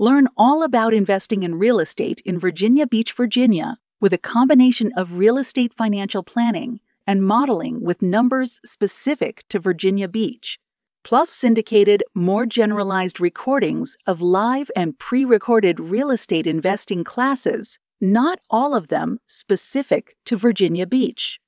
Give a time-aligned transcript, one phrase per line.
[0.00, 5.18] Learn all about investing in real estate in Virginia Beach, Virginia, with a combination of
[5.18, 10.58] real estate financial planning and modeling with numbers specific to Virginia Beach,
[11.04, 18.40] plus syndicated, more generalized recordings of live and pre recorded real estate investing classes, not
[18.48, 21.38] all of them specific to Virginia Beach.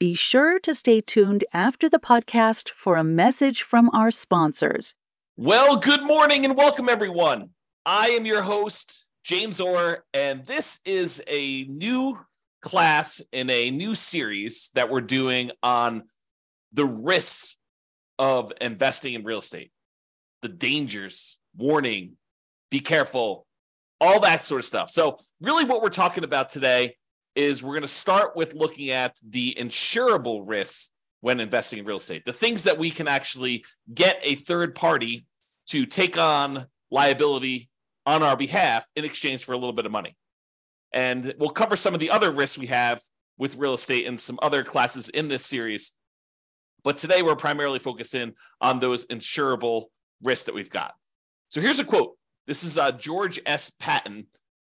[0.00, 4.96] Be sure to stay tuned after the podcast for a message from our sponsors.
[5.36, 7.50] Well, good morning and welcome, everyone.
[7.86, 12.18] I am your host, James Orr, and this is a new
[12.60, 16.02] class in a new series that we're doing on
[16.74, 17.58] the risks
[18.18, 19.72] of investing in real estate,
[20.42, 22.16] the dangers, warning,
[22.70, 23.46] be careful,
[23.98, 24.90] all that sort of stuff.
[24.90, 26.96] So, really, what we're talking about today
[27.34, 30.90] is we're going to start with looking at the insurable risks
[31.22, 35.24] when investing in real estate, the things that we can actually get a third party
[35.68, 37.69] to take on liability
[38.10, 40.16] on our behalf in exchange for a little bit of money.
[40.92, 43.00] And we'll cover some of the other risks we have
[43.38, 45.92] with real estate and some other classes in this series.
[46.82, 49.84] But today we're primarily focused in on those insurable
[50.22, 50.94] risks that we've got.
[51.48, 52.16] So here's a quote.
[52.48, 53.70] This is uh, George S.
[53.70, 54.26] Patton,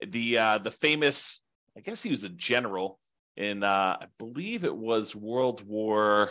[0.06, 1.40] the uh, the famous,
[1.76, 2.98] I guess he was a general
[3.36, 6.30] in, uh, I believe it was World War.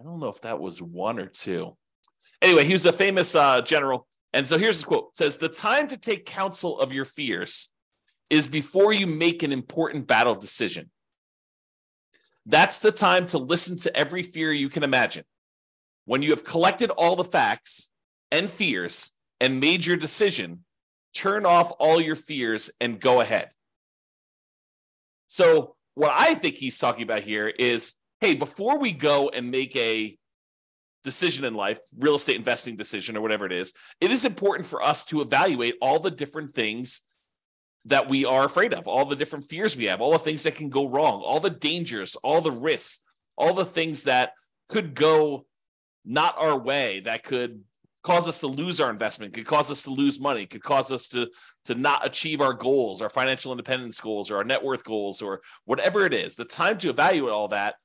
[0.00, 1.76] I don't know if that was one or two.
[2.40, 5.48] Anyway, he was a famous uh, general and so here's the quote it says the
[5.48, 7.72] time to take counsel of your fears
[8.30, 10.90] is before you make an important battle decision.
[12.44, 15.24] That's the time to listen to every fear you can imagine.
[16.04, 17.90] When you have collected all the facts
[18.30, 20.64] and fears and made your decision,
[21.14, 23.50] turn off all your fears and go ahead.
[25.26, 29.76] So, what I think he's talking about here is hey, before we go and make
[29.76, 30.16] a
[31.08, 34.82] decision in life, real estate investing decision or whatever it is, it is important for
[34.82, 37.00] us to evaluate all the different things
[37.86, 40.56] that we are afraid of, all the different fears we have, all the things that
[40.56, 43.00] can go wrong, all the dangers, all the risks,
[43.38, 44.32] all the things that
[44.68, 45.46] could go
[46.04, 47.62] not our way, that could
[48.02, 51.08] cause us to lose our investment, could cause us to lose money, could cause us
[51.08, 51.30] to
[51.64, 55.40] to not achieve our goals, our financial independence goals, or our net worth goals, or
[55.64, 56.36] whatever it is.
[56.36, 57.76] The time to evaluate all that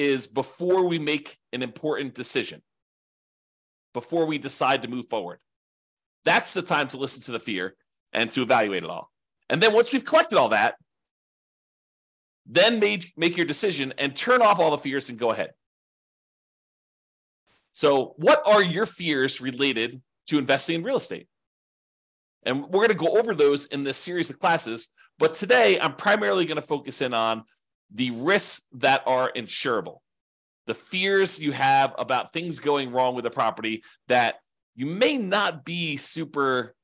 [0.00, 2.62] is before we make an important decision,
[3.92, 5.38] before we decide to move forward.
[6.24, 7.76] That's the time to listen to the fear
[8.14, 9.10] and to evaluate it all.
[9.50, 10.76] And then once we've collected all that,
[12.46, 15.50] then make, make your decision and turn off all the fears and go ahead.
[17.72, 21.28] So, what are your fears related to investing in real estate?
[22.42, 24.88] And we're going to go over those in this series of classes.
[25.18, 27.44] But today, I'm primarily going to focus in on
[27.92, 29.98] the risks that are insurable,
[30.66, 34.36] the fears you have about things going wrong with a property that
[34.74, 36.74] you may not be super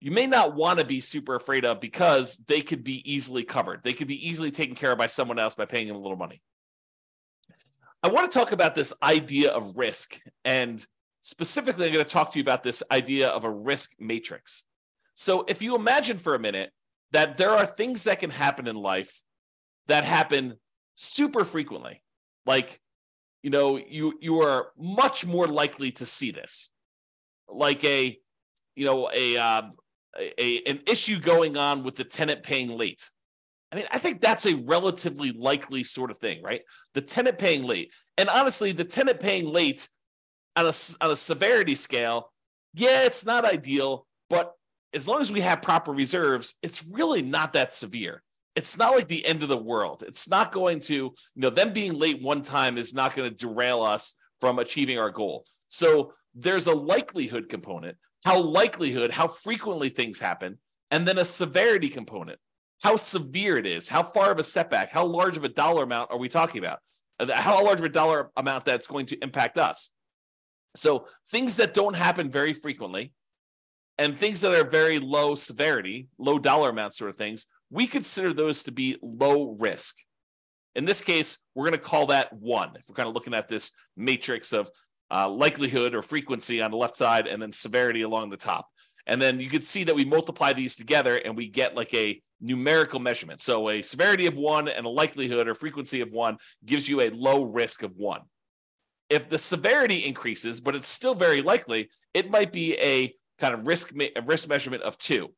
[0.00, 3.82] you may not want to be super afraid of because they could be easily covered.
[3.82, 6.18] They could be easily taken care of by someone else by paying them a little
[6.18, 6.42] money.
[8.02, 10.20] I want to talk about this idea of risk.
[10.44, 10.84] And
[11.22, 14.66] specifically, I'm going to talk to you about this idea of a risk matrix.
[15.14, 16.70] So, if you imagine for a minute
[17.12, 19.22] that there are things that can happen in life
[19.88, 20.54] that happen
[20.94, 22.00] super frequently.
[22.46, 22.80] Like,
[23.42, 26.70] you know, you you are much more likely to see this,
[27.48, 28.18] like a,
[28.74, 29.62] you know, a, uh,
[30.38, 33.10] a an issue going on with the tenant paying late.
[33.72, 36.62] I mean, I think that's a relatively likely sort of thing, right?
[36.94, 39.88] The tenant paying late, and honestly, the tenant paying late
[40.56, 42.32] on a on a severity scale,
[42.72, 44.54] yeah, it's not ideal, but
[44.94, 48.22] as long as we have proper reserves, it's really not that severe
[48.56, 50.04] it's not like the end of the world.
[50.06, 53.36] It's not going to, you know, them being late one time is not going to
[53.36, 55.44] derail us from achieving our goal.
[55.68, 60.58] So there's a likelihood component, how likelihood, how frequently things happen,
[60.90, 62.38] and then a severity component,
[62.82, 66.10] how severe it is, how far of a setback, how large of a dollar amount
[66.10, 66.78] are we talking about?
[67.28, 69.90] How large of a dollar amount that's going to impact us.
[70.76, 73.12] So things that don't happen very frequently
[73.96, 78.32] and things that are very low severity, low dollar amount sort of things we consider
[78.32, 79.96] those to be low risk.
[80.74, 82.70] In this case, we're going to call that one.
[82.76, 84.70] If we're kind of looking at this matrix of
[85.10, 88.66] uh, likelihood or frequency on the left side and then severity along the top.
[89.06, 92.20] And then you can see that we multiply these together and we get like a
[92.40, 93.40] numerical measurement.
[93.40, 97.10] So a severity of one and a likelihood or frequency of one gives you a
[97.10, 98.22] low risk of one.
[99.10, 103.66] If the severity increases, but it's still very likely, it might be a kind of
[103.66, 105.28] risk, a risk measurement of two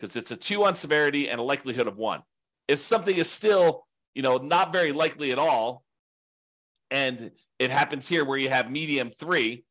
[0.00, 2.22] because it's a two on severity and a likelihood of one.
[2.68, 5.84] If something is still, you know, not very likely at all,
[6.90, 9.64] and it happens here where you have medium three,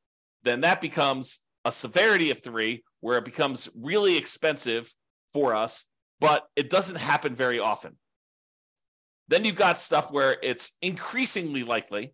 [0.43, 4.93] then that becomes a severity of three where it becomes really expensive
[5.33, 5.85] for us,
[6.19, 7.97] but it doesn't happen very often.
[9.27, 12.13] Then you've got stuff where it's increasingly likely,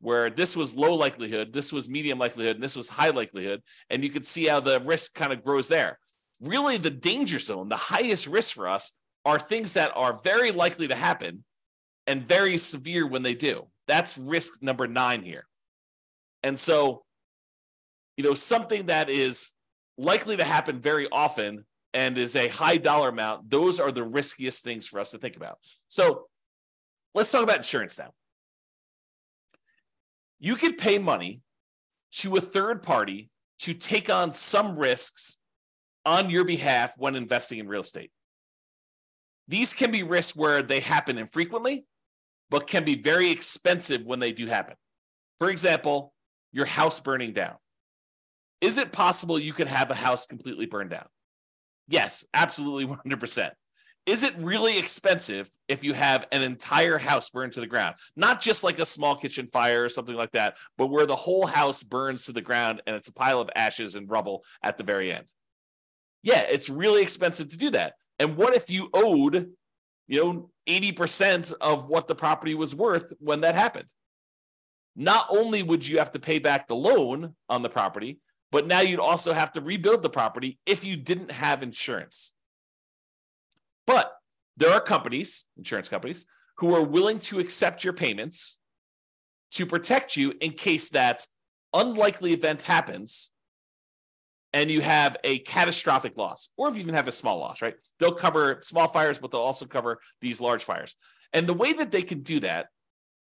[0.00, 3.62] where this was low likelihood, this was medium likelihood, and this was high likelihood.
[3.88, 5.98] And you can see how the risk kind of grows there.
[6.42, 8.92] Really, the danger zone, the highest risk for us,
[9.24, 11.44] are things that are very likely to happen
[12.06, 13.68] and very severe when they do.
[13.86, 15.46] That's risk number nine here.
[16.42, 17.04] And so,
[18.16, 19.52] you know, something that is
[19.96, 24.64] likely to happen very often and is a high dollar amount, those are the riskiest
[24.64, 25.58] things for us to think about.
[25.88, 26.26] So
[27.14, 28.12] let's talk about insurance now
[30.42, 31.40] you could pay money
[32.10, 33.30] to a third party
[33.60, 35.38] to take on some risks
[36.04, 38.10] on your behalf when investing in real estate.
[39.48, 41.84] These can be risks where they happen infrequently,
[42.50, 44.76] but can be very expensive when they do happen.
[45.38, 46.12] For example,
[46.52, 47.56] your house burning down.
[48.60, 51.06] Is it possible you could have a house completely burned down?
[51.88, 53.50] Yes, absolutely 100%.
[54.04, 57.96] Is it really expensive if you have an entire house burned to the ground?
[58.16, 61.46] Not just like a small kitchen fire or something like that, but where the whole
[61.46, 64.82] house burns to the ground and it's a pile of ashes and rubble at the
[64.84, 65.32] very end.
[66.22, 67.94] Yeah, it's really expensive to do that.
[68.18, 69.50] And what if you owed,
[70.06, 73.88] you know, 80% of what the property was worth when that happened?
[74.94, 78.20] Not only would you have to pay back the loan on the property,
[78.52, 82.34] but now you'd also have to rebuild the property if you didn't have insurance.
[83.86, 84.12] But
[84.56, 86.26] there are companies, insurance companies,
[86.58, 88.58] who are willing to accept your payments
[89.52, 91.26] to protect you in case that
[91.74, 93.31] unlikely event happens
[94.52, 97.74] and you have a catastrophic loss, or if you even have a small loss, right?
[97.98, 100.94] They'll cover small fires, but they'll also cover these large fires.
[101.32, 102.66] And the way that they can do that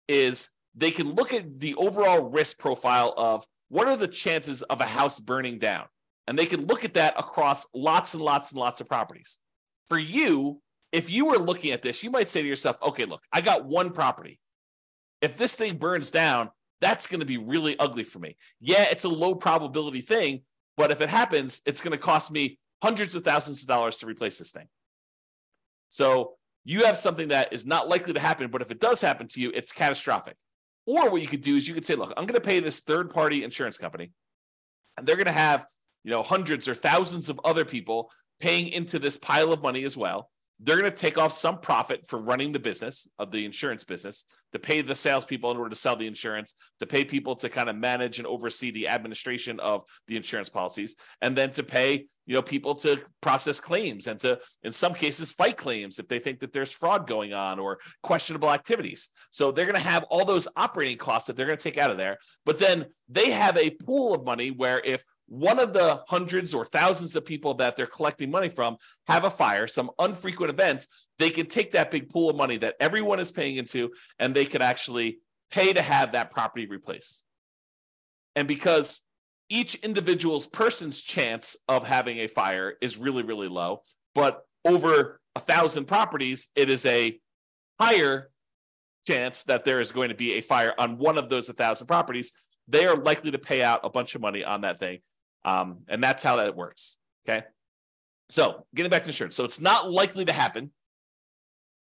[0.08, 4.80] is they can look at the overall risk profile of what are the chances of
[4.80, 5.86] a house burning down.
[6.26, 9.38] And they can look at that across lots and lots and lots of properties
[9.88, 10.60] for you,
[10.92, 13.64] if you were looking at this, you might say to yourself, okay, look, I got
[13.64, 14.40] one property.
[15.20, 16.50] If this thing burns down,
[16.80, 18.36] that's going to be really ugly for me.
[18.60, 20.42] Yeah, it's a low probability thing,
[20.76, 24.06] but if it happens, it's going to cost me hundreds of thousands of dollars to
[24.06, 24.66] replace this thing.
[25.88, 26.34] So
[26.64, 29.40] you have something that is not likely to happen, but if it does happen to
[29.40, 30.36] you, it's catastrophic.
[30.86, 32.80] Or what you could do is you could say, look, I'm going to pay this
[32.80, 34.12] third party insurance company,
[34.96, 35.64] and they're going to have
[36.04, 38.10] you know hundreds or thousands of other people
[38.40, 40.30] paying into this pile of money as well.
[40.60, 44.24] They're going to take off some profit for running the business of the insurance business
[44.52, 47.68] to pay the salespeople in order to sell the insurance, to pay people to kind
[47.68, 52.34] of manage and oversee the administration of the insurance policies, and then to pay you
[52.34, 56.40] know people to process claims and to in some cases fight claims if they think
[56.40, 59.10] that there's fraud going on or questionable activities.
[59.30, 61.90] So they're going to have all those operating costs that they're going to take out
[61.90, 62.16] of there
[62.46, 66.64] but then they have a pool of money where if one of the hundreds or
[66.64, 68.76] thousands of people that they're collecting money from
[69.06, 72.76] have a fire, some unfrequent events, they can take that big pool of money that
[72.78, 75.18] everyone is paying into and they could actually
[75.50, 77.24] pay to have that property replaced.
[78.36, 79.02] And because
[79.48, 83.82] each individual's person's chance of having a fire is really, really low,
[84.14, 87.18] but over a thousand properties, it is a
[87.80, 88.30] higher
[89.06, 91.86] chance that there is going to be a fire on one of those a thousand
[91.86, 92.32] properties.
[92.68, 95.00] They are likely to pay out a bunch of money on that thing
[95.44, 96.96] um, and that's how that works.
[97.28, 97.44] Okay.
[98.28, 99.36] So getting back to insurance.
[99.36, 100.70] So it's not likely to happen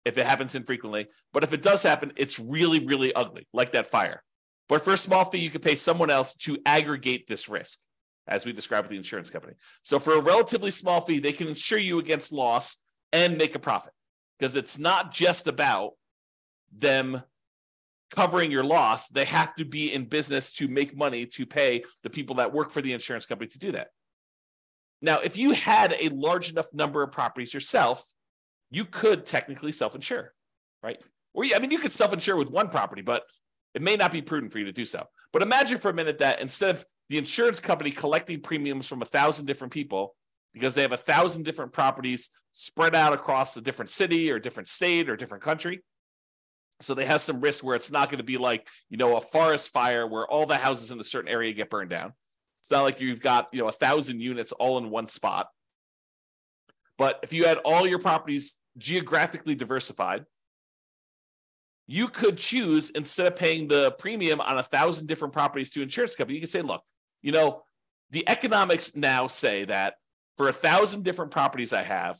[0.05, 3.87] if it happens infrequently, but if it does happen, it's really, really ugly, like that
[3.87, 4.23] fire.
[4.67, 7.79] But for a small fee, you can pay someone else to aggregate this risk,
[8.27, 9.53] as we described with the insurance company.
[9.83, 12.77] So for a relatively small fee, they can insure you against loss
[13.11, 13.93] and make a profit
[14.39, 15.91] because it's not just about
[16.71, 17.21] them
[18.11, 22.09] covering your loss, they have to be in business to make money to pay the
[22.09, 23.89] people that work for the insurance company to do that.
[25.01, 28.05] Now, if you had a large enough number of properties yourself,
[28.69, 30.33] you could technically self insure,
[30.83, 31.01] right?
[31.33, 33.23] Or, I mean, you could self insure with one property, but
[33.73, 35.05] it may not be prudent for you to do so.
[35.33, 39.05] But imagine for a minute that instead of the insurance company collecting premiums from a
[39.05, 40.15] thousand different people,
[40.53, 44.67] because they have a thousand different properties spread out across a different city or different
[44.67, 45.81] state or different country,
[46.81, 49.21] so they have some risk where it's not going to be like, you know, a
[49.21, 52.13] forest fire where all the houses in a certain area get burned down.
[52.59, 55.49] It's not like you've got, you know, a thousand units all in one spot.
[56.97, 60.25] But if you had all your properties geographically diversified,
[61.87, 66.15] you could choose instead of paying the premium on a thousand different properties to insurance
[66.15, 66.83] company, you can say, look,
[67.21, 67.63] you know,
[68.11, 69.95] the economics now say that
[70.37, 72.19] for a thousand different properties I have,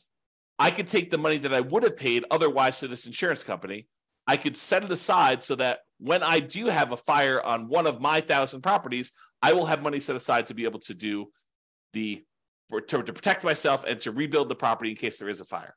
[0.58, 3.86] I could take the money that I would have paid otherwise to this insurance company.
[4.26, 7.86] I could set it aside so that when I do have a fire on one
[7.86, 11.32] of my thousand properties, I will have money set aside to be able to do
[11.92, 12.24] the
[12.88, 15.76] to, to protect myself and to rebuild the property in case there is a fire.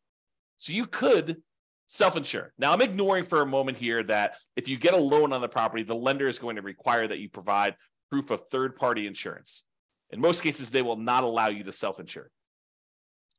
[0.58, 1.42] So you could
[1.88, 2.54] self-insure.
[2.58, 5.50] Now I'm ignoring for a moment here that if you get a loan on the
[5.50, 7.76] property, the lender is going to require that you provide
[8.10, 9.66] proof of third-party insurance.
[10.12, 12.30] In most cases, they will not allow you to self-insure.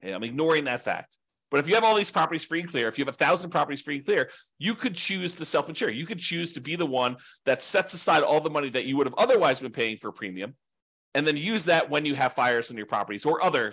[0.02, 1.16] And I'm ignoring that fact.
[1.50, 3.50] But if you have all these properties free and clear, if you have a thousand
[3.50, 5.90] properties free and clear, you could choose to self insure.
[5.90, 8.96] You could choose to be the one that sets aside all the money that you
[8.96, 10.54] would have otherwise been paying for a premium
[11.14, 13.72] and then use that when you have fires in your properties or other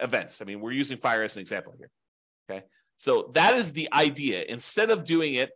[0.00, 0.40] events.
[0.40, 1.90] I mean, we're using fire as an example here.
[2.50, 2.64] Okay.
[2.96, 4.44] So that is the idea.
[4.48, 5.50] Instead of doing it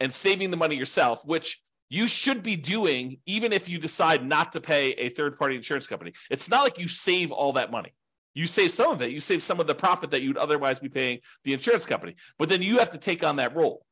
[0.00, 1.60] and saving the money yourself, which
[1.92, 5.86] you should be doing even if you decide not to pay a third party insurance
[5.86, 6.12] company.
[6.30, 7.92] It's not like you save all that money.
[8.34, 10.88] You save some of it, you save some of the profit that you'd otherwise be
[10.88, 12.14] paying the insurance company.
[12.38, 13.84] But then you have to take on that role.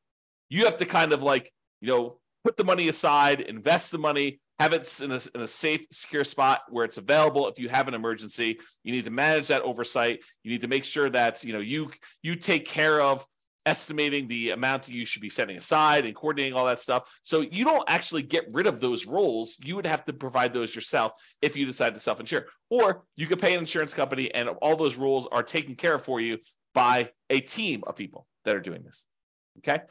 [0.49, 4.39] You have to kind of like, you know, put the money aside, invest the money,
[4.59, 7.47] have it in a, in a, safe, secure spot where it's available.
[7.47, 10.21] If you have an emergency, you need to manage that oversight.
[10.43, 13.25] You need to make sure that you know you you take care of
[13.65, 17.19] estimating the amount you should be setting aside and coordinating all that stuff.
[17.23, 19.57] So you don't actually get rid of those roles.
[19.63, 22.45] You would have to provide those yourself if you decide to self-insure.
[22.69, 26.03] Or you could pay an insurance company and all those rules are taken care of
[26.03, 26.39] for you
[26.73, 29.05] by a team of people that are doing this.
[29.59, 29.81] Okay?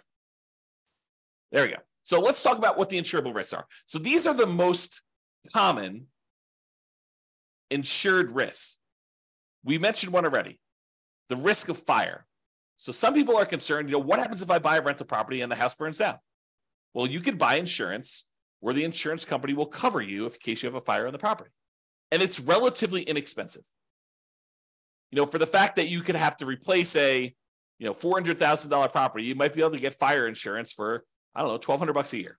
[1.53, 1.79] There we go.
[2.03, 3.67] So let's talk about what the insurable risks are.
[3.87, 5.03] So these are the most
[5.53, 6.07] common
[7.71, 8.79] insured risks.
[9.65, 10.59] We mentioned one already
[11.29, 12.27] the risk of fire.
[12.81, 15.43] So some people are concerned, you know, what happens if I buy a rental property
[15.43, 16.17] and the house burns down?
[16.95, 18.25] Well, you could buy insurance
[18.61, 21.13] where the insurance company will cover you if in case you have a fire on
[21.13, 21.51] the property.
[22.11, 23.65] And it's relatively inexpensive.
[25.11, 27.35] You know, for the fact that you could have to replace a,
[27.79, 31.49] you know, $400,000 property, you might be able to get fire insurance for I don't
[31.49, 32.39] know, 1200 bucks a year.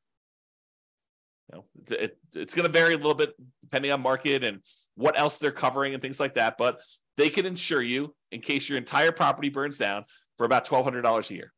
[1.53, 1.65] You know,
[1.97, 4.61] it, it's going to vary a little bit depending on market and
[4.95, 6.57] what else they're covering and things like that.
[6.57, 6.81] But
[7.15, 10.05] they can insure you in case your entire property burns down
[10.41, 11.53] for about $1,200 a year.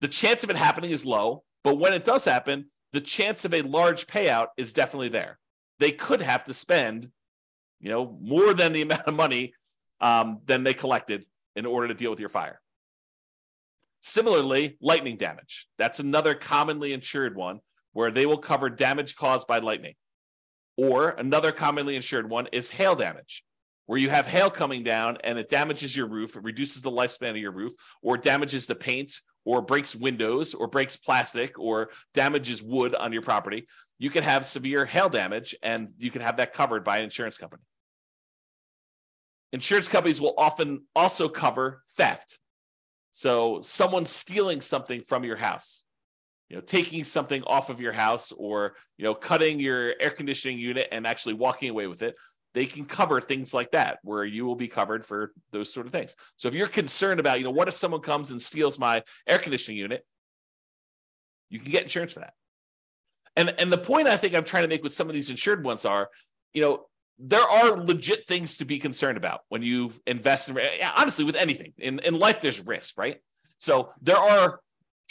[0.00, 3.52] The chance of it happening is low, but when it does happen, the chance of
[3.52, 5.40] a large payout is definitely there.
[5.80, 7.10] They could have to spend,
[7.80, 9.54] you know, more than the amount of money
[10.00, 11.24] um, than they collected
[11.56, 12.60] in order to deal with your fire.
[13.98, 15.66] Similarly, lightning damage.
[15.76, 17.58] That's another commonly insured one
[17.92, 19.94] where they will cover damage caused by lightning.
[20.76, 23.42] Or another commonly insured one is hail damage,
[23.86, 27.30] where you have hail coming down and it damages your roof, it reduces the lifespan
[27.30, 27.72] of your roof,
[28.02, 29.12] or damages the paint,
[29.44, 33.66] or breaks windows, or breaks plastic, or damages wood on your property.
[33.98, 37.38] You can have severe hail damage and you can have that covered by an insurance
[37.38, 37.62] company.
[39.52, 42.38] Insurance companies will often also cover theft.
[43.10, 45.84] So someone stealing something from your house,
[46.48, 50.58] you know, taking something off of your house or, you know, cutting your air conditioning
[50.58, 52.14] unit and actually walking away with it,
[52.54, 55.92] they can cover things like that where you will be covered for those sort of
[55.92, 56.16] things.
[56.36, 59.38] So if you're concerned about, you know, what if someone comes and steals my air
[59.38, 60.04] conditioning unit,
[61.48, 62.34] you can get insurance for that.
[63.36, 65.64] And and the point I think I'm trying to make with some of these insured
[65.64, 66.08] ones are,
[66.52, 66.86] you know,
[67.18, 70.58] there are legit things to be concerned about when you invest in
[70.96, 73.18] honestly with anything in, in life there's risk right
[73.58, 74.60] so there are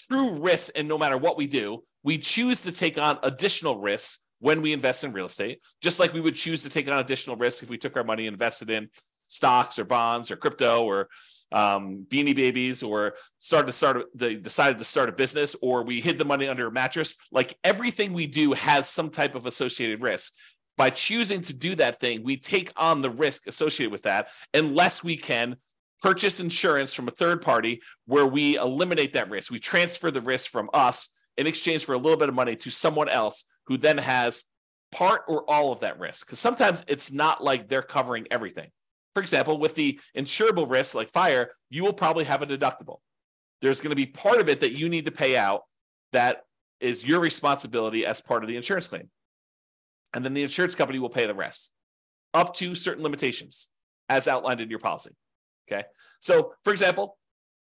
[0.10, 4.20] true risks and no matter what we do we choose to take on additional risks
[4.41, 7.38] when we invest in real estate just like we would choose to take on additional
[7.38, 8.89] risk if we took our money and invested in
[9.27, 11.07] stocks or bonds or crypto or
[11.53, 16.17] um, beanie babies or started to start decided to start a business or we hid
[16.17, 20.33] the money under a mattress like everything we do has some type of associated risk
[20.77, 25.03] by choosing to do that thing, we take on the risk associated with that unless
[25.03, 25.57] we can
[26.01, 29.51] purchase insurance from a third party where we eliminate that risk.
[29.51, 32.71] We transfer the risk from us in exchange for a little bit of money to
[32.71, 34.43] someone else who then has
[34.91, 36.25] part or all of that risk.
[36.25, 38.69] Because sometimes it's not like they're covering everything.
[39.13, 42.97] For example, with the insurable risk like fire, you will probably have a deductible.
[43.61, 45.61] There's going to be part of it that you need to pay out
[46.11, 46.41] that
[46.81, 49.09] is your responsibility as part of the insurance claim
[50.13, 51.71] and then the insurance company will pay the rest
[52.33, 53.69] up to certain limitations
[54.09, 55.11] as outlined in your policy.
[55.71, 55.85] Okay.
[56.19, 57.17] So, for example,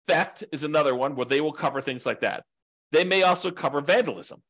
[0.07, 2.45] theft is another one where they will cover things like that.
[2.93, 4.43] They may also cover vandalism.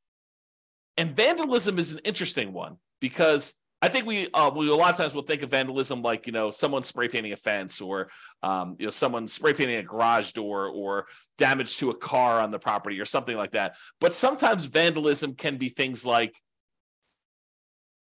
[0.98, 4.96] And vandalism is an interesting one because I think we, uh, we a lot of
[4.96, 8.08] times will think of vandalism like you know someone spray painting a fence or
[8.42, 11.06] um, you know someone spray painting a garage door or
[11.38, 13.76] damage to a car on the property or something like that.
[14.00, 16.34] But sometimes vandalism can be things like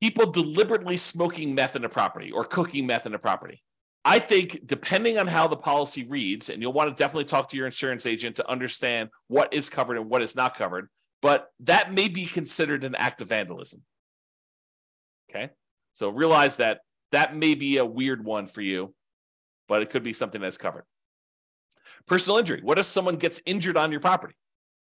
[0.01, 3.61] people deliberately smoking meth in a property or cooking meth in a property.
[4.05, 7.57] I think depending on how the policy reads, and you'll want to definitely talk to
[7.57, 10.87] your insurance agent to understand what is covered and what is not covered,
[11.21, 13.83] but that may be considered an act of vandalism.
[15.29, 15.49] Okay.
[15.93, 16.81] So realize that
[17.11, 18.93] that may be a weird one for you,
[19.67, 20.85] but it could be something that's covered.
[22.05, 22.61] Personal injury.
[22.63, 24.35] What if someone gets injured on your property?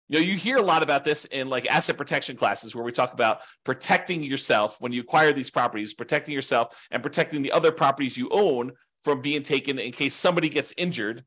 [0.10, 2.94] You know, you hear a lot about this in like asset protection classes where we
[2.94, 7.72] talk about protecting yourself when you acquire these properties, protecting yourself and protecting the other
[7.72, 8.72] properties you own
[9.02, 11.26] from being taken in case somebody gets injured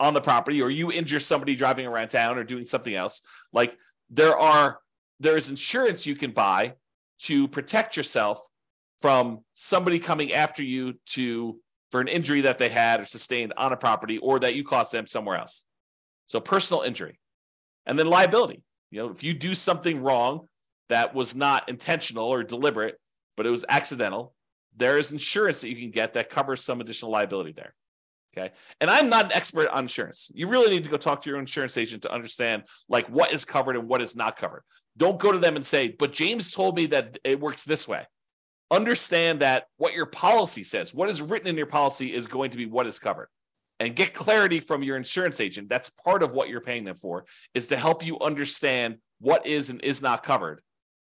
[0.00, 3.20] on the property or you injure somebody driving around town or doing something else.
[3.52, 3.76] Like
[4.12, 4.78] there are
[5.18, 6.74] there is insurance you can buy
[7.18, 8.46] to protect yourself
[8.98, 11.58] from somebody coming after you to
[11.90, 14.92] for an injury that they had or sustained on a property or that you caused
[14.92, 15.64] them somewhere else.
[16.26, 17.18] So personal injury.
[17.84, 18.62] And then liability.
[18.90, 20.48] You know, if you do something wrong
[20.88, 22.98] that was not intentional or deliberate,
[23.36, 24.34] but it was accidental,
[24.76, 27.74] there is insurance that you can get that covers some additional liability there.
[28.34, 28.50] Okay.
[28.80, 30.30] And I'm not an expert on insurance.
[30.34, 33.44] You really need to go talk to your insurance agent to understand like what is
[33.44, 34.62] covered and what is not covered.
[34.96, 38.06] Don't go to them and say, but James told me that it works this way.
[38.70, 42.56] Understand that what your policy says, what is written in your policy is going to
[42.56, 43.28] be what is covered.
[43.78, 45.68] And get clarity from your insurance agent.
[45.68, 49.70] That's part of what you're paying them for, is to help you understand what is
[49.70, 50.62] and is not covered.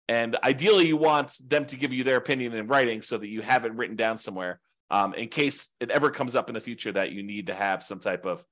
[0.08, 3.42] And ideally, you want them to give you their opinion in writing so that you
[3.42, 6.92] have it written down somewhere um, in case it ever comes up in the future
[6.92, 8.44] that you need to have some type of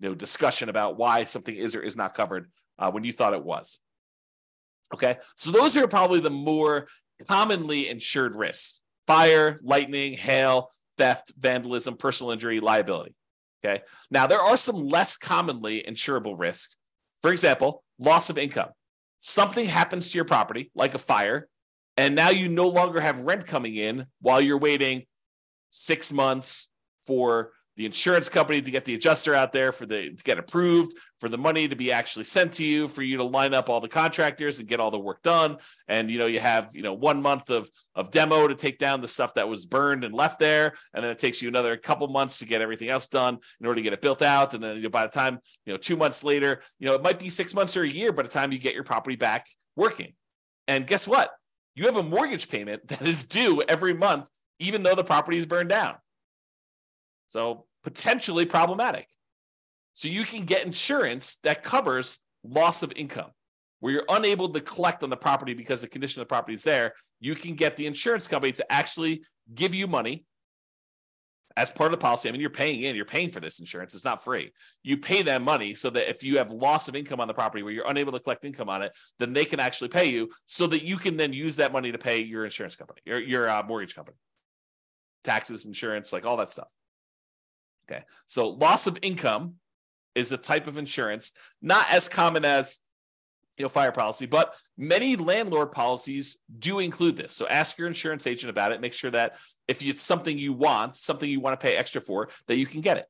[0.00, 3.34] you know discussion about why something is or is not covered uh, when you thought
[3.34, 3.80] it was.
[4.94, 6.86] Okay, so those are probably the more
[7.28, 13.14] commonly insured risks: fire, lightning, hail, theft, vandalism, personal injury, liability.
[13.64, 16.76] Okay, now there are some less commonly insurable risks.
[17.22, 18.70] For example, loss of income.
[19.18, 21.48] Something happens to your property, like a fire,
[21.96, 25.06] and now you no longer have rent coming in while you're waiting
[25.70, 26.68] six months
[27.04, 30.96] for the insurance company to get the adjuster out there for the to get approved
[31.20, 33.80] for the money to be actually sent to you for you to line up all
[33.80, 35.58] the contractors and get all the work done.
[35.86, 39.02] And you know you have you know one month of of demo to take down
[39.02, 40.72] the stuff that was burned and left there.
[40.94, 43.76] And then it takes you another couple months to get everything else done in order
[43.76, 44.54] to get it built out.
[44.54, 47.02] And then you know, by the time you know two months later you know it
[47.02, 49.46] might be six months or a year by the time you get your property back
[49.76, 50.14] working.
[50.66, 51.30] And guess what?
[51.74, 55.46] You have a mortgage payment that is due every month even though the property is
[55.46, 55.96] burned down.
[57.26, 59.06] So potentially problematic.
[59.92, 63.30] So you can get insurance that covers loss of income
[63.80, 66.64] where you're unable to collect on the property because the condition of the property is
[66.64, 66.94] there.
[67.20, 69.22] You can get the insurance company to actually
[69.54, 70.24] give you money
[71.56, 72.28] as part of the policy.
[72.28, 73.94] I mean, you're paying in, you're paying for this insurance.
[73.94, 74.52] It's not free.
[74.82, 77.62] You pay them money so that if you have loss of income on the property
[77.62, 80.66] where you're unable to collect income on it, then they can actually pay you so
[80.66, 83.62] that you can then use that money to pay your insurance company, your, your uh,
[83.62, 84.18] mortgage company
[85.26, 86.72] taxes, insurance, like all that stuff.
[87.90, 88.02] Okay.
[88.26, 89.56] So loss of income
[90.14, 92.80] is a type of insurance, not as common as
[93.58, 97.32] you know fire policy, but many landlord policies do include this.
[97.32, 98.80] So ask your insurance agent about it.
[98.80, 99.36] Make sure that
[99.68, 102.80] if it's something you want, something you want to pay extra for, that you can
[102.80, 103.06] get it.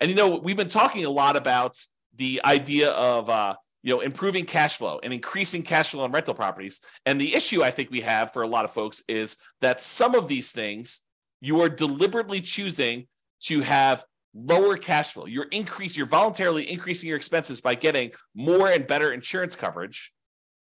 [0.00, 1.76] And you know, we've been talking a lot about
[2.14, 6.34] the idea of uh, you know improving cash flow and increasing cash flow on rental
[6.34, 6.80] properties.
[7.04, 10.14] And the issue I think we have for a lot of folks is that some
[10.14, 11.02] of these things
[11.40, 13.06] you are deliberately choosing
[13.40, 15.26] to have lower cash flow.
[15.26, 20.12] You're increase, you're voluntarily increasing your expenses by getting more and better insurance coverage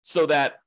[0.01, 0.59] so that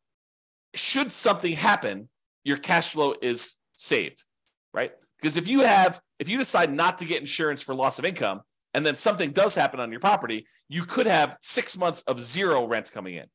[0.74, 2.08] should something happen,
[2.44, 4.24] your cash flow is saved,
[4.72, 4.92] right?
[5.20, 8.40] Because if you have, if you decide not to get insurance for loss of income
[8.74, 12.66] and then something does happen on your property, you could have six months of zero
[12.66, 13.26] rent coming in.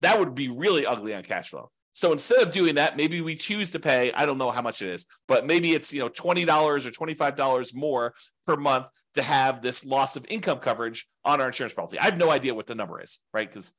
[0.00, 1.70] That would be really ugly on cash flow.
[1.98, 4.82] So instead of doing that, maybe we choose to pay, I don't know how much
[4.82, 8.14] it is, but maybe it's, you know, $20 or $25 more
[8.46, 11.98] per month to have this loss of income coverage on our insurance policy.
[11.98, 13.48] I have no idea what the number is, right?
[13.48, 13.72] Because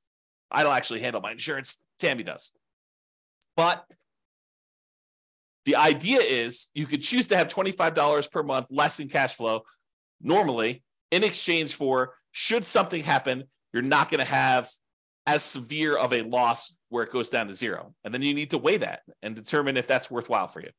[0.51, 1.77] I don't actually handle my insurance.
[1.97, 2.51] Tammy does.
[3.55, 3.85] But
[5.63, 9.61] the idea is you could choose to have $25 per month less in cash flow
[10.19, 14.69] normally in exchange for should something happen, you're not going to have
[15.29, 17.93] as severe of a loss where it goes down to zero.
[18.03, 20.71] And then you need to weigh that and determine if that's worthwhile for you.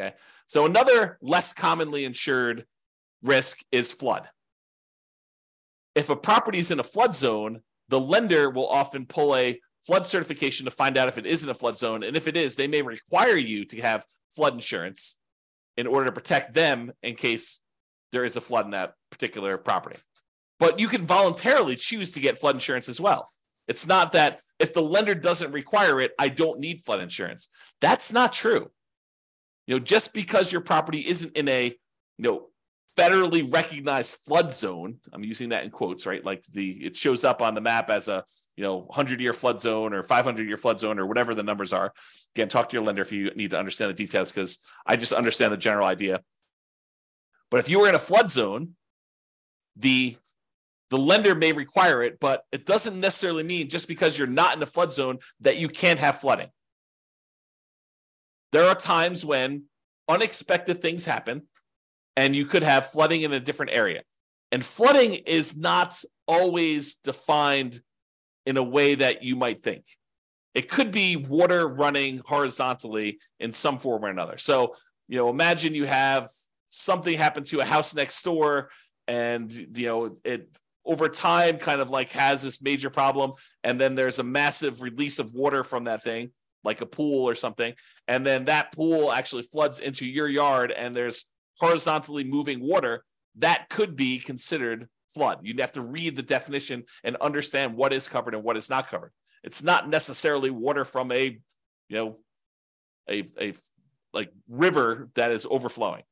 [0.00, 0.14] Okay.
[0.46, 2.64] So another less commonly insured
[3.22, 4.30] risk is flood.
[5.94, 10.06] If a property is in a flood zone, the lender will often pull a flood
[10.06, 12.02] certification to find out if it is in a flood zone.
[12.02, 15.18] And if it is, they may require you to have flood insurance
[15.76, 17.60] in order to protect them in case
[18.10, 20.00] there is a flood in that particular property.
[20.58, 23.28] But you can voluntarily choose to get flood insurance as well.
[23.68, 27.48] It's not that if the lender doesn't require it, I don't need flood insurance.
[27.80, 28.70] That's not true.
[29.66, 31.74] You know, just because your property isn't in a, you
[32.18, 32.48] know,
[32.98, 36.24] federally recognized flood zone, I'm using that in quotes, right?
[36.24, 38.24] Like the it shows up on the map as a,
[38.56, 41.72] you know, 100 year flood zone or 500 year flood zone or whatever the numbers
[41.72, 41.92] are.
[42.34, 45.12] Again, talk to your lender if you need to understand the details because I just
[45.12, 46.20] understand the general idea.
[47.50, 48.74] But if you were in a flood zone,
[49.76, 50.16] the
[50.92, 54.60] the lender may require it, but it doesn't necessarily mean just because you're not in
[54.60, 56.48] the flood zone that you can't have flooding.
[58.52, 59.62] There are times when
[60.06, 61.44] unexpected things happen
[62.14, 64.02] and you could have flooding in a different area.
[64.52, 67.80] And flooding is not always defined
[68.44, 69.86] in a way that you might think.
[70.54, 74.36] It could be water running horizontally in some form or another.
[74.36, 74.74] So,
[75.08, 76.28] you know, imagine you have
[76.66, 78.68] something happen to a house next door
[79.08, 80.50] and, you know, it
[80.84, 83.32] over time kind of like has this major problem.
[83.62, 86.30] And then there's a massive release of water from that thing,
[86.64, 87.74] like a pool or something.
[88.08, 93.04] And then that pool actually floods into your yard and there's horizontally moving water.
[93.36, 95.40] That could be considered flood.
[95.42, 98.88] You'd have to read the definition and understand what is covered and what is not
[98.88, 99.12] covered.
[99.44, 101.38] It's not necessarily water from a,
[101.88, 102.16] you know,
[103.08, 103.52] a, a
[104.12, 106.02] like river that is overflowing.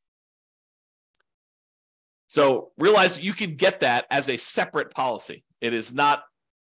[2.30, 5.42] So realize you can get that as a separate policy.
[5.60, 6.22] It is not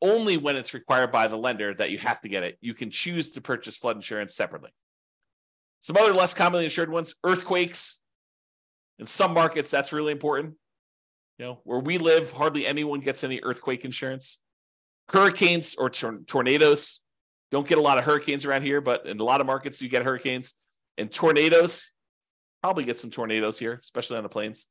[0.02, 2.58] only when it's required by the lender that you have to get it.
[2.62, 4.69] You can choose to purchase flood insurance separately.
[5.82, 8.00] Some other less commonly insured ones, earthquakes.
[9.00, 10.54] In some markets, that's really important.
[11.38, 14.39] You know, where we live, hardly anyone gets any earthquake insurance.
[15.10, 17.02] Hurricanes or tor- tornadoes.
[17.52, 19.89] Don't get a lot of hurricanes around here, but in a lot of markets, you
[19.89, 20.54] get hurricanes.
[20.98, 21.91] And tornadoes,
[22.63, 24.65] probably get some tornadoes here, especially on the plains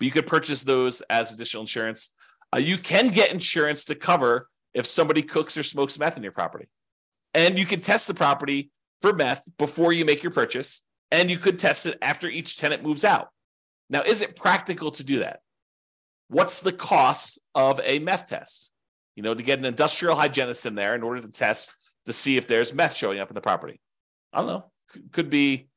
[0.00, 2.10] but you could purchase those as additional insurance.
[2.52, 6.32] Uh, you can get insurance to cover if somebody cooks or smokes meth in your
[6.32, 6.68] property.
[7.34, 8.70] And you can test the property
[9.02, 10.82] for meth before you make your purchase.
[11.12, 13.28] And you could test it after each tenant moves out.
[13.90, 15.40] Now, is it practical to do that?
[16.28, 18.72] What's the cost of a meth test?
[19.16, 21.74] You know, to get an industrial hygienist in there in order to test
[22.06, 23.80] to see if there's meth showing up in the property.
[24.32, 24.70] I don't know.
[25.12, 25.68] Could be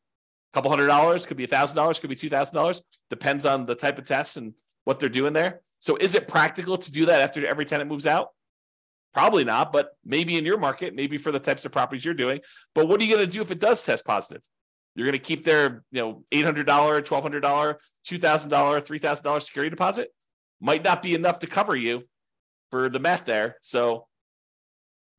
[0.53, 2.81] couple hundred dollars, could be a thousand dollars, could be two thousand dollars.
[3.09, 5.61] Depends on the type of test and what they're doing there.
[5.79, 8.29] So is it practical to do that after every tenant moves out?
[9.13, 12.39] Probably not, but maybe in your market, maybe for the types of properties you're doing.
[12.73, 14.41] But what are you going to do if it does test positive?
[14.95, 18.49] You're going to keep their, you know, eight hundred dollar, twelve hundred dollar, two thousand
[18.49, 20.13] dollar, three thousand dollar security deposit.
[20.61, 22.03] Might not be enough to cover you
[22.71, 23.57] for the math there.
[23.61, 24.07] So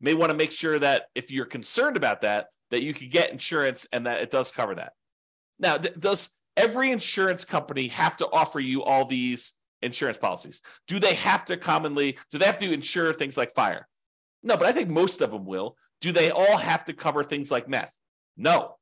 [0.00, 3.30] may want to make sure that if you're concerned about that, that you can get
[3.30, 4.92] insurance and that it does cover that.
[5.64, 10.60] Now, d- does every insurance company have to offer you all these insurance policies?
[10.86, 13.88] Do they have to commonly, do they have to insure things like fire?
[14.42, 15.78] No, but I think most of them will.
[16.02, 17.98] Do they all have to cover things like meth?
[18.36, 18.76] No.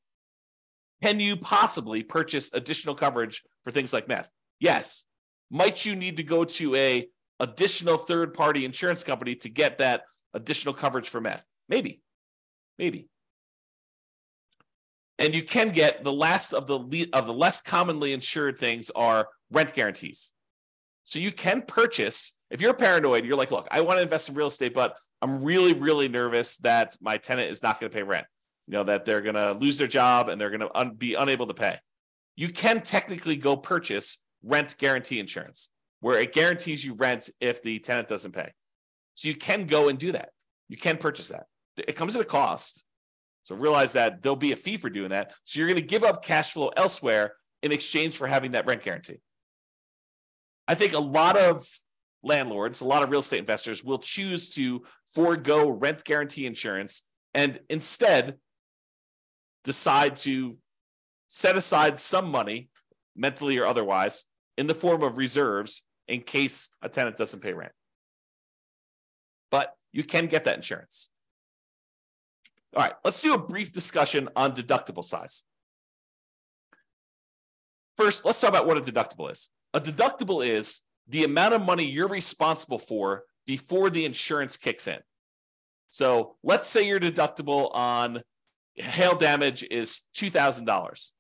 [1.05, 4.29] Can you possibly purchase additional coverage for things like meth?
[4.59, 5.07] Yes.
[5.53, 10.03] Might you need to go to a additional third party insurance company to get that
[10.35, 11.45] additional coverage for meth?
[11.69, 12.03] Maybe.
[12.77, 13.09] Maybe
[15.23, 18.91] and you can get the last of the le- of the less commonly insured things
[18.91, 20.33] are rent guarantees.
[21.05, 24.35] So you can purchase if you're paranoid, you're like, look, I want to invest in
[24.35, 28.03] real estate, but I'm really, really nervous that my tenant is not going to pay
[28.03, 28.27] rent.
[28.67, 31.15] You know that they're going to lose their job and they're going to un- be
[31.15, 31.79] unable to pay.
[32.37, 37.79] You can technically go purchase rent guarantee insurance, where it guarantees you rent if the
[37.79, 38.53] tenant doesn't pay.
[39.15, 40.31] So you can go and do that.
[40.69, 41.47] You can purchase that.
[41.77, 42.85] It comes at a cost,
[43.45, 45.33] so realize that there'll be a fee for doing that.
[45.45, 48.83] So you're going to give up cash flow elsewhere in exchange for having that rent
[48.83, 49.21] guarantee.
[50.69, 51.67] I think a lot of
[52.23, 57.03] landlords, a lot of real estate investors will choose to forego rent guarantee insurance
[57.35, 58.37] and instead
[59.65, 60.57] decide to
[61.29, 62.69] set aside some money,
[63.17, 64.25] mentally or otherwise,
[64.57, 67.73] in the form of reserves in case a tenant doesn't pay rent.
[69.51, 71.09] But you can get that insurance.
[72.75, 75.43] All right, let's do a brief discussion on deductible size.
[77.97, 79.51] First, let's talk about what a deductible is.
[79.75, 84.99] A deductible is the amount of money you're responsible for before the insurance kicks in.
[85.91, 88.23] So let's say your deductible on
[88.77, 91.11] hail damage is $2,000.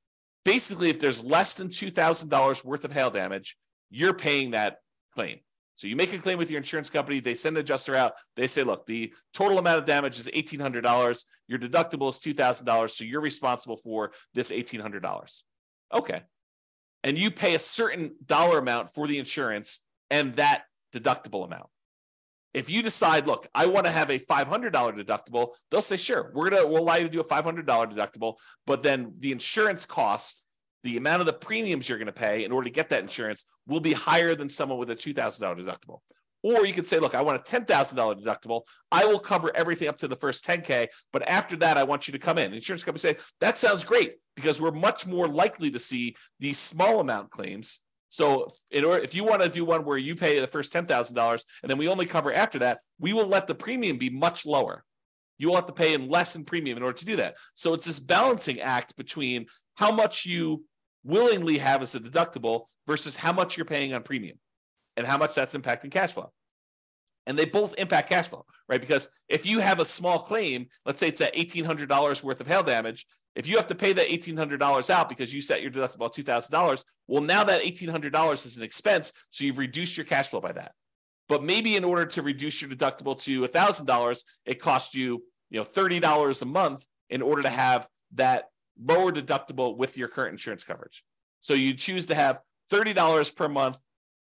[0.44, 3.56] Basically, if there's less than $2,000 worth of hail damage,
[3.90, 4.78] you're paying that
[5.14, 5.40] claim.
[5.82, 8.12] So you make a claim with your insurance company, they send an adjuster out.
[8.36, 11.24] They say, look, the total amount of damage is $1,800.
[11.48, 12.88] Your deductible is $2,000.
[12.88, 15.42] So you're responsible for this $1,800.
[15.92, 16.22] Okay.
[17.02, 21.66] And you pay a certain dollar amount for the insurance and that deductible amount.
[22.54, 26.48] If you decide, look, I want to have a $500 deductible, they'll say, sure, we're
[26.48, 28.36] going to, we'll allow you to do a $500 deductible,
[28.68, 30.46] but then the insurance cost,
[30.84, 33.44] the amount of the premiums you're going to pay in order to get that insurance
[33.66, 36.00] will be higher than someone with a $2,000 deductible.
[36.44, 38.62] Or you could say, look, I want a $10,000 deductible.
[38.90, 42.12] I will cover everything up to the first 10K, but after that, I want you
[42.12, 42.52] to come in.
[42.52, 46.98] Insurance company say, that sounds great because we're much more likely to see these small
[46.98, 47.80] amount claims
[48.12, 50.84] so in order, if you want to do one where you pay the first ten
[50.84, 54.10] thousand dollars and then we only cover after that, we will let the premium be
[54.10, 54.84] much lower.
[55.38, 57.36] You will have to pay in less in premium in order to do that.
[57.54, 60.62] So it's this balancing act between how much you
[61.04, 64.38] willingly have as a deductible versus how much you're paying on premium
[64.96, 66.32] and how much that's impacting cash flow.
[67.26, 68.80] And they both impact cash flow, right?
[68.80, 72.64] Because if you have a small claim, let's say it's that $1,800 worth of hail
[72.64, 76.12] damage, if you have to pay that $1,800 out because you set your deductible at
[76.12, 79.12] $2,000, well, now that $1,800 is an expense.
[79.30, 80.72] So you've reduced your cash flow by that.
[81.28, 85.64] But maybe in order to reduce your deductible to $1,000, it costs you, you know,
[85.64, 88.48] $30 a month in order to have that
[88.80, 91.04] lower deductible with your current insurance coverage.
[91.40, 93.78] So you choose to have $30 per month,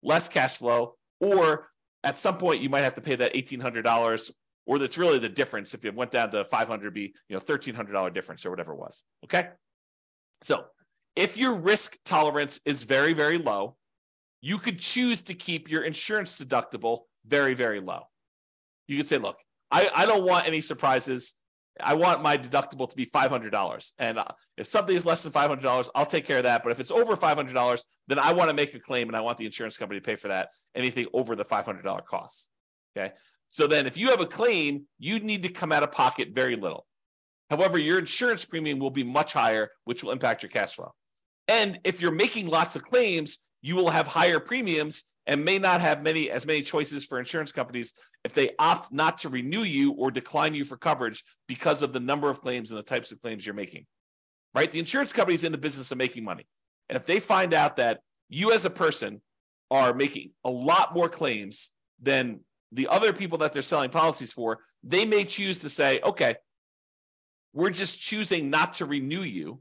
[0.03, 1.69] less cash flow, or
[2.03, 4.31] at some point you might have to pay that $1,800
[4.67, 5.73] or that's really the difference.
[5.73, 9.01] If it went down to 500, be you know $1,300 difference or whatever it was.
[9.23, 9.47] Okay,
[10.41, 10.65] so
[11.15, 13.77] if your risk tolerance is very very low,
[14.41, 18.03] you could choose to keep your insurance deductible very very low.
[18.88, 19.39] You could say, look,
[19.71, 21.33] I, I don't want any surprises.
[21.79, 23.91] I want my deductible to be $500.
[23.99, 24.25] And uh,
[24.57, 26.63] if something is less than $500, I'll take care of that.
[26.63, 29.37] But if it's over $500, then I want to make a claim and I want
[29.37, 32.49] the insurance company to pay for that, anything over the $500 costs.
[32.95, 33.13] Okay.
[33.49, 36.55] So then if you have a claim, you need to come out of pocket very
[36.55, 36.85] little.
[37.49, 40.93] However, your insurance premium will be much higher, which will impact your cash flow.
[41.47, 45.81] And if you're making lots of claims, you will have higher premiums and may not
[45.81, 49.91] have many as many choices for insurance companies if they opt not to renew you
[49.91, 53.21] or decline you for coverage because of the number of claims and the types of
[53.21, 53.85] claims you're making.
[54.55, 54.71] Right?
[54.71, 56.47] The insurance company is in the business of making money.
[56.89, 59.21] And if they find out that you as a person
[59.69, 62.39] are making a lot more claims than
[62.71, 66.35] the other people that they're selling policies for, they may choose to say, okay,
[67.53, 69.59] we're just choosing not to renew you.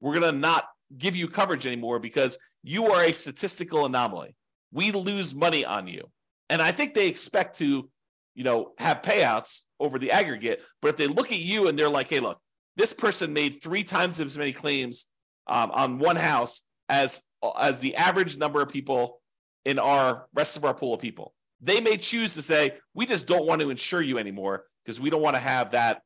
[0.00, 0.64] We're going to not
[0.96, 4.34] give you coverage anymore because you are a statistical anomaly.
[4.72, 6.10] We lose money on you.
[6.50, 7.88] And I think they expect to,
[8.34, 10.62] you know, have payouts over the aggregate.
[10.80, 12.40] But if they look at you and they're like, hey, look,
[12.76, 15.06] this person made three times as many claims
[15.46, 17.22] um, on one house as
[17.58, 19.20] as the average number of people
[19.64, 23.26] in our rest of our pool of people they may choose to say, we just
[23.26, 26.02] don't want to insure you anymore because we don't want to have that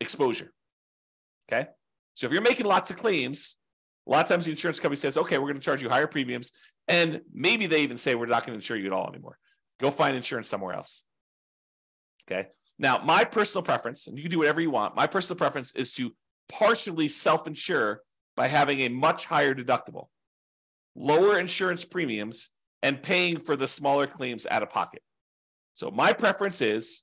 [0.00, 0.52] exposure.
[1.50, 1.68] Okay.
[2.14, 3.56] So if you're making lots of claims,
[4.06, 6.06] a lot of times the insurance company says, okay, we're going to charge you higher
[6.06, 6.52] premiums.
[6.88, 9.38] And maybe they even say, we're not going to insure you at all anymore.
[9.78, 11.04] Go find insurance somewhere else.
[12.30, 12.48] Okay.
[12.78, 15.92] Now, my personal preference, and you can do whatever you want, my personal preference is
[15.94, 16.12] to
[16.48, 18.02] partially self insure
[18.36, 20.06] by having a much higher deductible,
[20.94, 22.50] lower insurance premiums,
[22.82, 25.02] and paying for the smaller claims out of pocket.
[25.74, 27.02] So my preference is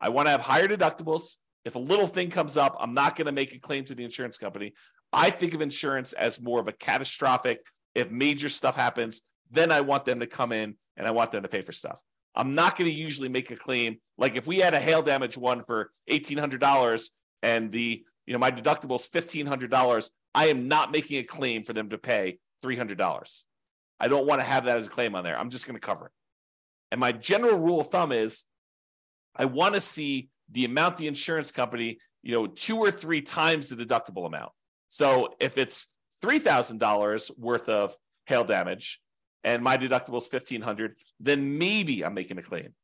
[0.00, 1.36] I want to have higher deductibles.
[1.64, 4.04] If a little thing comes up, I'm not going to make a claim to the
[4.04, 4.74] insurance company.
[5.12, 7.60] I think of insurance as more of a catastrophic.
[7.98, 11.42] If major stuff happens, then I want them to come in and I want them
[11.42, 12.00] to pay for stuff.
[12.32, 13.98] I'm not going to usually make a claim.
[14.16, 17.08] Like if we had a hail damage one for $1,800
[17.42, 21.72] and the, you know, my deductible is $1,500, I am not making a claim for
[21.72, 23.42] them to pay $300.
[23.98, 25.36] I don't want to have that as a claim on there.
[25.36, 26.12] I'm just going to cover it.
[26.92, 28.44] And my general rule of thumb is
[29.34, 33.68] I want to see the amount the insurance company, you know, two or three times
[33.68, 34.52] the deductible amount.
[34.88, 35.88] So if it's
[36.22, 37.94] $3,000 worth of
[38.26, 39.00] hail damage
[39.44, 42.74] and my deductible is 1500 then maybe I'm making a claim.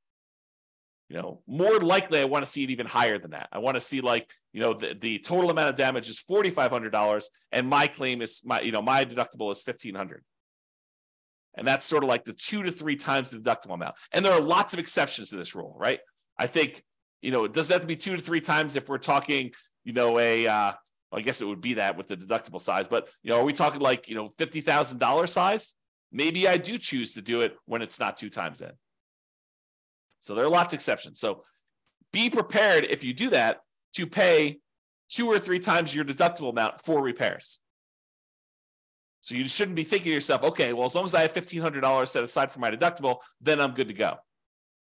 [1.08, 3.48] You know, more likely I want to see it even higher than that.
[3.52, 7.24] I want to see like, you know, the, the total amount of damage is $4,500
[7.52, 10.24] and my claim is my, you know, my deductible is 1500
[11.56, 13.94] and that's sort of like the two to three times the deductible amount.
[14.12, 16.00] And there are lots of exceptions to this rule, right?
[16.38, 16.82] I think,
[17.22, 19.52] you know, it doesn't have to be two to three times if we're talking,
[19.84, 20.72] you know, a, uh,
[21.16, 23.52] I guess it would be that with the deductible size, but, you know, are we
[23.52, 25.76] talking like, you know, $50,000 size?
[26.12, 28.72] Maybe I do choose to do it when it's not two times in.
[30.20, 31.20] So there are lots of exceptions.
[31.20, 31.42] So
[32.12, 33.60] be prepared if you do that
[33.94, 34.58] to pay
[35.08, 37.60] two or three times your deductible amount for repairs.
[39.20, 42.08] So you shouldn't be thinking to yourself, okay, well, as long as I have $1,500
[42.08, 44.16] set aside for my deductible, then I'm good to go.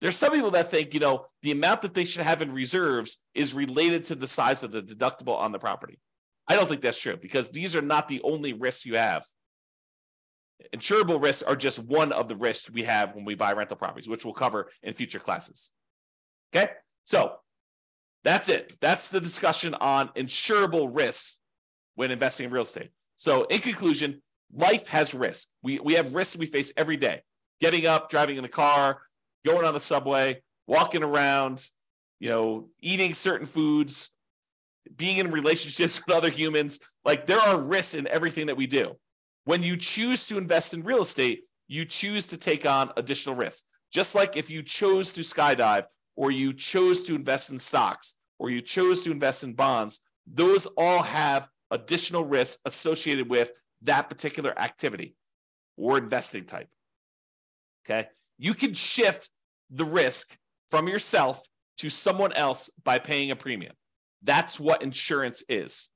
[0.05, 3.25] There's some people that think, you know, the amount that they should have in reserves
[3.35, 5.99] is related to the size of the deductible on the property.
[6.47, 9.25] I don't think that's true because these are not the only risks you have.
[10.77, 14.07] Insurable risks are just one of the risks we have when we buy rental properties,
[14.07, 15.73] which we'll cover in future classes.
[16.55, 16.71] Okay,
[17.05, 17.37] so
[18.25, 18.77] that's it.
[18.83, 21.41] That's the discussion on insurable risks
[21.95, 22.91] when investing in real estate.
[23.17, 24.21] So, in conclusion,
[24.53, 25.51] life has risks.
[25.63, 27.23] We, we have risks we face every day
[27.59, 29.01] getting up, driving in the car,
[29.45, 31.67] going on the subway, walking around,
[32.21, 34.11] you know, eating certain foods,
[34.97, 36.81] being in relationships with other humans.
[37.05, 38.97] Like there are risks in everything that we do.
[39.45, 43.65] When you choose to invest in real estate, you choose to take on additional risks.
[43.93, 45.85] Just like if you chose to skydive
[46.17, 50.67] or you chose to invest in stocks or you chose to invest in bonds, those
[50.77, 53.53] all have additional risks associated with
[53.83, 55.15] that particular activity
[55.77, 56.69] or investing type.
[57.85, 58.09] Okay.
[58.39, 59.31] You can shift
[59.75, 60.37] the risk
[60.71, 61.47] from yourself
[61.79, 63.75] to someone else by paying a premium.
[64.23, 65.91] That's what insurance is.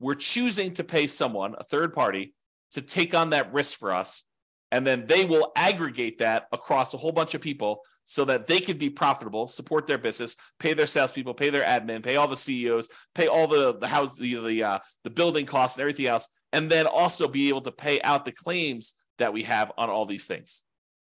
[0.00, 2.34] We're choosing to pay someone, a third party,
[2.72, 4.24] to take on that risk for us.
[4.70, 8.60] And then they will aggregate that across a whole bunch of people so that they
[8.60, 12.36] could be profitable, support their business, pay their salespeople, pay their admin, pay all the
[12.36, 16.28] CEOs, pay all the the house, the the uh, the building costs and everything else,
[16.52, 20.06] and then also be able to pay out the claims that we have on all
[20.06, 20.62] these things.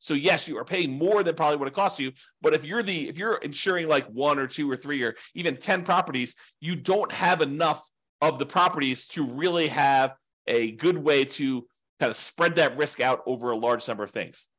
[0.03, 2.11] So yes, you are paying more than probably what it costs you.
[2.41, 5.55] But if you're the if you're insuring like one or two or three or even
[5.55, 7.89] 10 properties, you don't have enough
[8.19, 10.13] of the properties to really have
[10.45, 11.65] a good way to
[12.01, 14.49] kind of spread that risk out over a large number of things.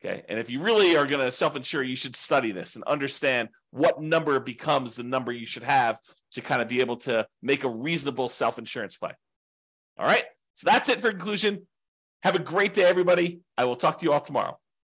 [0.00, 0.22] Okay.
[0.28, 3.48] And if you really are going to self insure, you should study this and understand
[3.72, 5.98] what number becomes the number you should have
[6.30, 9.14] to kind of be able to make a reasonable self insurance play.
[9.98, 10.24] All right.
[10.54, 11.66] So that's it for conclusion.
[12.22, 13.40] Have a great day, everybody.
[13.58, 14.60] I will talk to you all tomorrow.